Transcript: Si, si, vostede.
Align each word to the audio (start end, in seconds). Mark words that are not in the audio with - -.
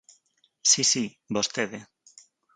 Si, 0.69 0.83
si, 0.91 1.05
vostede. 1.35 1.79